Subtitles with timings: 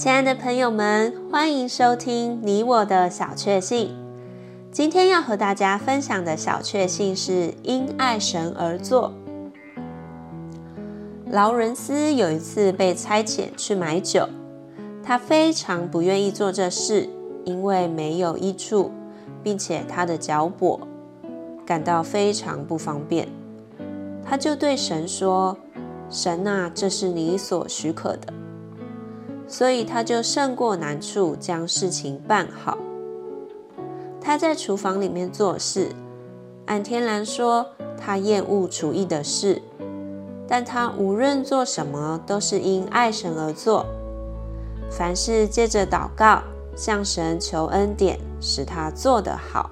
[0.00, 3.94] 亲爱的朋友们，欢迎收听你我的小确幸。
[4.72, 9.12] 今天要和大家分享的小确幸是因爱神而做。
[11.26, 14.26] 劳伦斯有一次被差遣去买酒，
[15.04, 17.06] 他非常不愿意做这事，
[17.44, 18.90] 因为没有益处，
[19.42, 20.80] 并且他的脚跛，
[21.66, 23.28] 感到非常不方便。
[24.24, 25.58] 他就对神说
[26.08, 28.32] ：“神啊，这是你所许可的。”
[29.50, 32.78] 所以他就胜过难处，将事情办好。
[34.20, 35.88] 他在厨房里面做事，
[36.66, 37.66] 按天然说，
[37.98, 39.60] 他厌恶厨艺的事。
[40.46, 43.84] 但他无论做什么，都是因爱神而做。
[44.88, 46.42] 凡事借着祷告，
[46.76, 49.68] 向神求恩典，使他做得好。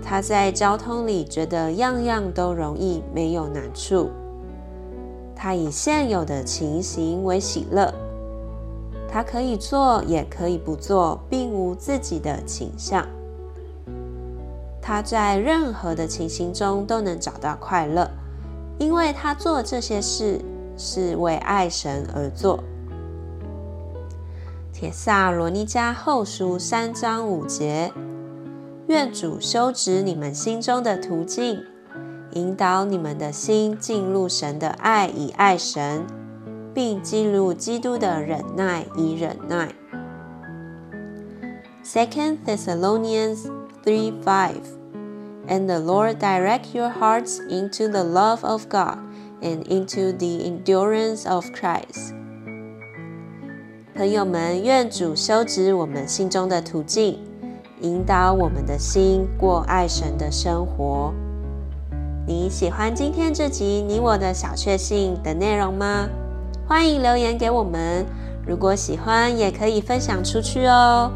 [0.00, 4.08] 他在交通里觉得样样都容易，没有难处。
[5.36, 7.94] 他以现有的情形为喜乐。
[9.08, 13.06] 他可以做，也可以不做，并无自己的倾向。
[14.82, 18.10] 他在任何的情形中都能找到快乐。
[18.78, 20.38] 因为他做这些事
[20.76, 22.62] 是为爱神而做。
[24.70, 27.90] 帖撒罗尼迦后书三章五节，
[28.88, 31.64] 愿主修直你们心中的途径，
[32.36, 36.04] 引导你们的心进入神的爱以爱神，
[36.74, 39.74] 并进入基督的忍耐以忍耐。
[41.82, 43.46] Second Thessalonians
[43.82, 44.60] three five。
[45.48, 48.98] And the Lord direct your hearts into the love of God
[49.40, 52.12] and into the endurance of Christ。
[53.94, 57.20] 朋友们，愿主修直我们心中的途径，
[57.80, 61.14] 引导我们的心过爱神的生活。
[62.28, 66.08] 你喜欢今天这集你我的小确幸的内容吗？
[66.66, 68.04] 欢迎留言给我们。
[68.44, 71.12] 如果喜欢，也可以分享出去哦。